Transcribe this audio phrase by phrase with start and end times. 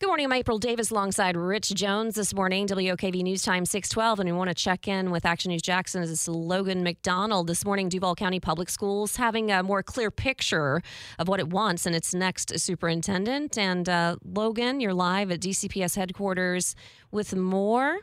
[0.00, 0.26] Good morning.
[0.26, 4.18] I'm April Davis alongside Rich Jones this morning, WOKV News Time 612.
[4.18, 6.00] And we want to check in with Action News Jackson.
[6.00, 7.46] This is Logan MacDonald.
[7.46, 10.82] This morning, Duval County Public Schools having a more clear picture
[11.20, 13.56] of what it wants in its next superintendent.
[13.56, 16.74] And uh, Logan, you're live at DCPS headquarters
[17.12, 17.98] with more.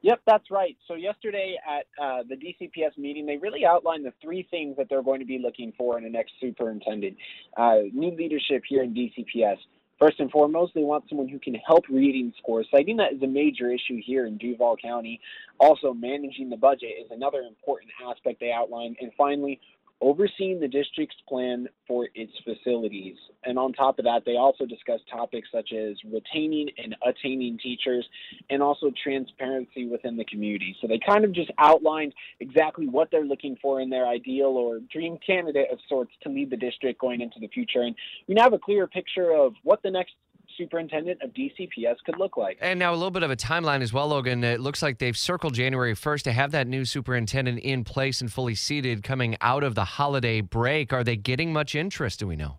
[0.00, 0.74] Yep, that's right.
[0.88, 5.02] So yesterday at uh, the DCPS meeting, they really outlined the three things that they're
[5.02, 7.18] going to be looking for in the next superintendent.
[7.58, 9.58] Uh, new leadership here in DCPS.
[10.00, 13.26] First and foremost, they want someone who can help reading scores, citing that is a
[13.26, 15.20] major issue here in Duval County.
[15.58, 18.96] Also, managing the budget is another important aspect they outlined.
[19.02, 19.60] And finally,
[20.00, 23.16] overseeing the district's plan for its facilities.
[23.44, 28.06] And on top of that, they also discussed topics such as retaining and attaining teachers
[28.48, 30.76] and also transparency within the community.
[30.80, 34.80] So they kind of just outlined exactly what they're looking for in their ideal or
[34.90, 37.82] dream candidate of sorts to lead the district going into the future.
[37.82, 37.94] And
[38.26, 40.12] we now have a clearer picture of what the next
[40.60, 42.58] superintendent of DCPS could look like.
[42.60, 44.44] And now a little bit of a timeline as well, Logan.
[44.44, 48.30] It looks like they've circled January 1st to have that new superintendent in place and
[48.30, 50.92] fully seated coming out of the holiday break.
[50.92, 52.58] Are they getting much interest, do we know?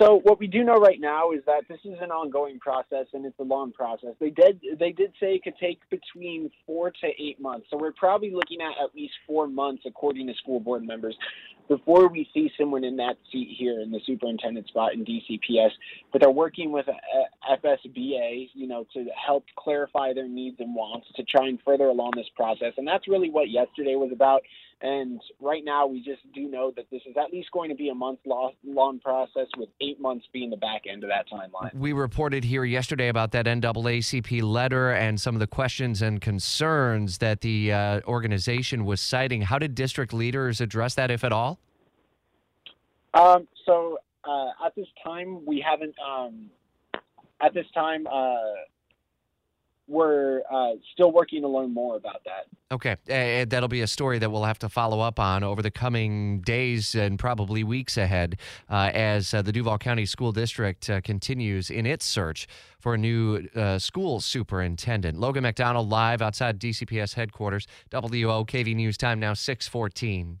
[0.00, 3.24] So what we do know right now is that this is an ongoing process and
[3.24, 4.10] it's a long process.
[4.18, 7.68] They did they did say it could take between four to eight months.
[7.70, 11.16] So we're probably looking at at least four months, according to school board members,
[11.68, 15.70] before we see someone in that seat here in the superintendent spot in DCPS.
[16.12, 16.86] But they're working with
[17.50, 22.12] FSBA, you know, to help clarify their needs and wants to try and further along
[22.16, 22.72] this process.
[22.76, 24.42] And that's really what yesterday was about.
[24.82, 27.88] And right now, we just do know that this is at least going to be
[27.88, 31.72] a month long process, with eight months being the back end of that timeline.
[31.74, 37.18] We reported here yesterday about that NAACP letter and some of the questions and concerns
[37.18, 39.42] that the uh, organization was citing.
[39.42, 41.53] How did district leaders address that, if at all?
[43.14, 45.94] Um, so uh, at this time, we haven't.
[46.04, 46.50] Um,
[47.40, 48.36] at this time, uh,
[49.86, 52.46] we're uh, still working to learn more about that.
[52.72, 56.40] Okay, that'll be a story that we'll have to follow up on over the coming
[56.40, 58.38] days and probably weeks ahead
[58.70, 62.48] uh, as uh, the Duval County School District uh, continues in its search
[62.80, 65.18] for a new uh, school superintendent.
[65.18, 67.66] Logan MacDonald live outside DCPS headquarters.
[67.90, 70.40] WOKV News Time now 614.